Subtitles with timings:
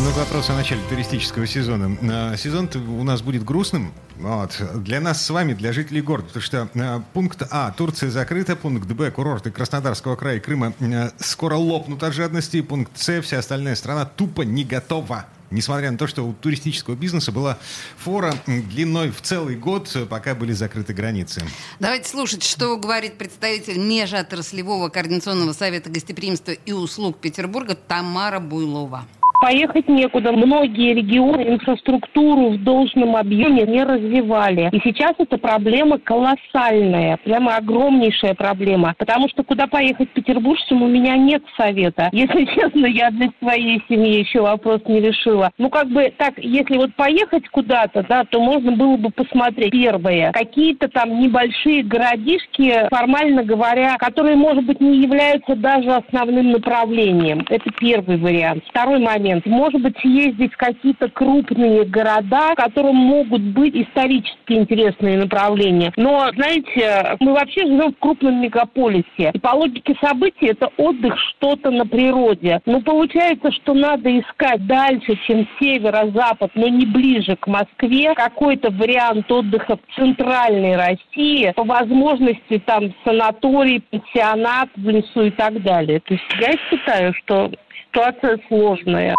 [0.00, 1.96] Много вопросов о начале туристического сезона.
[2.10, 3.92] А, сезон у нас будет грустным.
[4.16, 4.60] Вот.
[4.76, 6.26] Для нас с вами, для жителей города.
[6.26, 7.70] Потому что а, пункт А.
[7.70, 8.56] Турция закрыта.
[8.56, 9.10] Пункт Б.
[9.12, 12.60] Курорты Краснодарского края и Крыма а, скоро лопнут от жадности.
[12.60, 13.22] Пункт С.
[13.22, 15.26] Вся остальная страна тупо не готова.
[15.50, 17.58] Несмотря на то, что у туристического бизнеса была
[17.96, 21.42] фора длиной в целый год, пока были закрыты границы.
[21.78, 29.06] Давайте слушать, что говорит представитель Межотраслевого координационного совета гостеприимства и услуг Петербурга Тамара Буйлова
[29.44, 30.32] поехать некуда.
[30.32, 34.70] Многие регионы инфраструктуру в должном объеме не развивали.
[34.72, 38.94] И сейчас эта проблема колоссальная, прямо огромнейшая проблема.
[38.96, 42.08] Потому что куда поехать петербуржцам у меня нет совета.
[42.12, 45.50] Если честно, я для своей семьи еще вопрос не решила.
[45.58, 49.72] Ну, как бы так, если вот поехать куда-то, да, то можно было бы посмотреть.
[49.72, 57.44] Первое, какие-то там небольшие городишки, формально говоря, которые, может быть, не являются даже основным направлением.
[57.50, 58.64] Это первый вариант.
[58.70, 59.46] Второй момент момент.
[59.46, 65.92] Может быть, ездить в какие-то крупные города, которым могут быть исторически интересные направления.
[65.96, 69.30] Но, знаете, мы вообще живем в крупном мегаполисе.
[69.32, 72.60] И по логике событий это отдых что-то на природе.
[72.66, 79.30] Но получается, что надо искать дальше, чем северо-запад, но не ближе к Москве, какой-то вариант
[79.30, 86.00] отдыха в центральной России, по возможности там санаторий, пансионат в лесу и так далее.
[86.00, 87.50] То есть я считаю, что
[87.94, 89.16] ситуация сложная.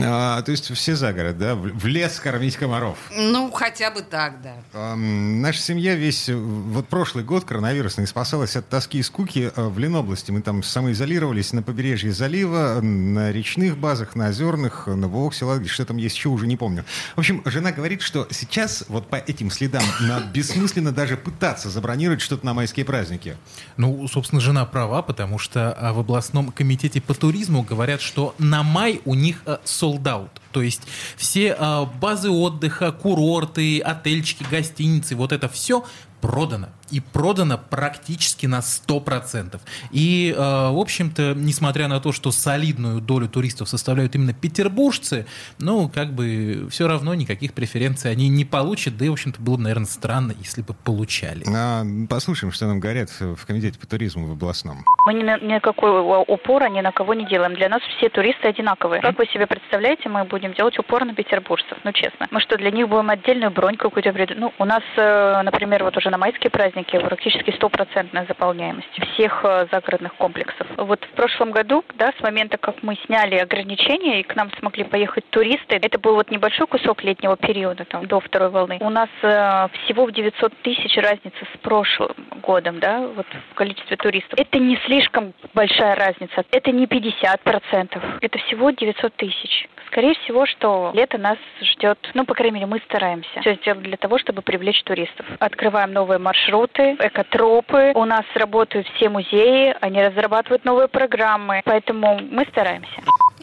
[0.00, 1.54] А, то есть все за город, да?
[1.54, 2.98] В лес кормить комаров.
[3.14, 4.54] Ну, хотя бы так, да.
[4.72, 6.28] А, наша семья весь...
[6.28, 10.30] Вот прошлый год коронавирусный спасалась от тоски и скуки а, в Ленобласти.
[10.30, 15.96] Мы там самоизолировались на побережье залива, на речных базах, на озерных, на Воксе, что там
[15.98, 16.84] есть еще, уже не помню.
[17.14, 19.84] В общем, жена говорит, что сейчас вот по этим следам
[20.32, 23.36] бессмысленно даже пытаться забронировать что-то на майские праздники.
[23.76, 28.62] Ну, собственно, жена права, потому что а, в областном комитете по туризму говорят, что на
[28.62, 29.42] май у них
[29.82, 30.30] sold out.
[30.52, 30.82] То есть
[31.16, 35.84] все э, базы отдыха, курорты, отельчики, гостиницы, вот это все
[36.20, 36.68] продано.
[36.92, 39.60] И продано практически на 100%.
[39.90, 45.26] И, э, в общем-то, несмотря на то, что солидную долю туристов составляют именно петербуржцы,
[45.58, 48.96] ну, как бы, все равно никаких преференций они не получат.
[48.96, 51.44] Да и, в общем-то, было бы, наверное, странно, если бы получали.
[51.48, 54.84] А, послушаем, что нам говорят в Комитете по туризму в областном.
[55.06, 57.54] Мы ни на, никакого упора ни на кого не делаем.
[57.54, 59.00] Для нас все туристы одинаковые.
[59.00, 61.78] Как вы себе представляете, мы будем делать упор на петербуржцев?
[61.84, 62.28] Ну, честно.
[62.30, 64.12] Мы что, для них будем отдельную бронь какую-то...
[64.36, 69.66] Ну, у нас, э, например, вот уже на майские праздники практически стопроцентная заполняемость всех э,
[69.70, 70.66] загородных комплексов.
[70.76, 74.84] Вот в прошлом году, да, с момента, как мы сняли ограничения и к нам смогли
[74.84, 78.78] поехать туристы, это был вот небольшой кусок летнего периода, там, до второй волны.
[78.80, 83.96] У нас э, всего в 900 тысяч разница с прошлым годом, да, вот в количестве
[83.96, 84.38] туристов.
[84.38, 86.44] Это не слишком большая разница.
[86.50, 88.18] Это не 50%.
[88.20, 89.68] Это всего 900 тысяч.
[89.92, 93.98] Скорее всего, что лето нас ждет, ну, по крайней мере, мы стараемся все сделать для
[93.98, 95.26] того, чтобы привлечь туристов.
[95.38, 97.92] Открываем новые маршруты, экотропы.
[97.94, 103.02] У нас работают все музеи, они разрабатывают новые программы, поэтому мы стараемся.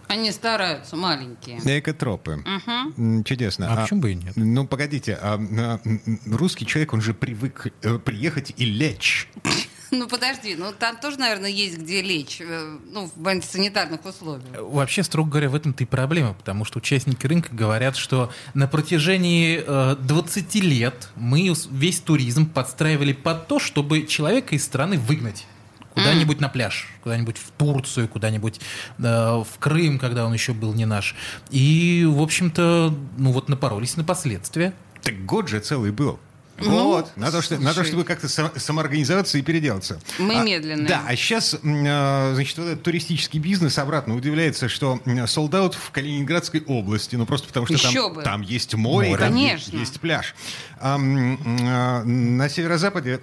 [0.10, 1.60] Они стараются, маленькие.
[1.80, 2.40] Экотропы.
[2.40, 3.24] Угу.
[3.26, 3.68] Чудесно.
[3.70, 4.34] А, а почему бы и нет?
[4.36, 5.80] Ну, погодите, а, а,
[6.32, 9.30] русский человек, он же привык э, приехать и лечь.
[10.00, 14.46] Ну подожди, ну там тоже, наверное, есть где лечь, э, ну, в антисанитарных условиях.
[14.60, 19.64] Вообще, строго говоря, в этом-то и проблема, потому что участники рынка говорят, что на протяжении
[19.66, 25.46] э, 20 лет мы весь туризм подстраивали под то, чтобы человека из страны выгнать
[25.94, 26.42] куда-нибудь mm.
[26.42, 28.62] на пляж, куда-нибудь в Турцию, куда-нибудь
[29.00, 31.16] э, в Крым, когда он еще был не наш.
[31.50, 34.74] И, в общем-то, ну вот напоролись на последствия.
[35.02, 36.20] Так год же целый был.
[36.62, 40.00] Ну, вот, на то, что, на то, чтобы как-то самоорганизоваться и переделаться.
[40.18, 40.88] Мы а, медленные.
[40.88, 46.62] Да, а сейчас, а, значит, вот этот туристический бизнес обратно удивляется, что солдат в Калининградской
[46.62, 49.24] области, ну просто потому что там, там есть море, море.
[49.24, 50.36] там есть, есть пляж.
[50.80, 53.20] А, а, на северо-западе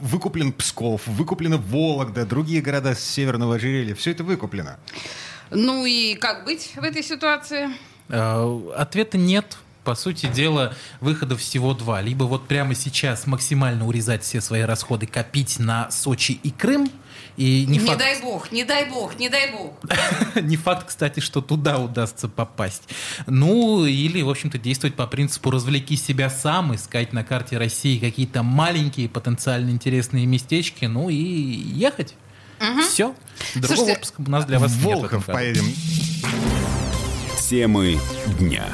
[0.00, 3.94] выкуплен Псков, выкуплена Вологда, другие города с северного ожерелья.
[3.94, 4.76] Все это выкуплено.
[5.50, 7.68] Ну и как быть в этой ситуации?
[8.08, 12.00] А, ответа нет по сути дела, выходов всего два.
[12.00, 16.90] Либо вот прямо сейчас максимально урезать все свои расходы, копить на Сочи и Крым,
[17.36, 17.98] и не, не факт...
[17.98, 19.72] дай бог, не дай бог, не дай бог.
[20.42, 22.82] не факт, кстати, что туда удастся попасть.
[23.26, 28.42] Ну, или, в общем-то, действовать по принципу «развлеки себя сам», искать на карте России какие-то
[28.42, 32.14] маленькие потенциально интересные местечки, ну и ехать.
[32.60, 32.82] Угу.
[32.82, 33.14] Все.
[33.54, 35.34] Другого Слушайте, отпуска у нас для вас Волхов нет.
[35.34, 35.64] поедем.
[37.48, 37.98] Темы
[38.38, 38.66] дня.